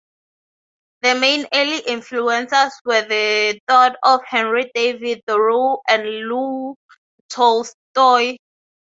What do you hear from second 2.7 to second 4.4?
were the thought of